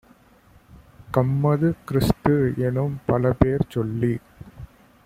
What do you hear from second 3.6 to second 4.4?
சொல்லிச்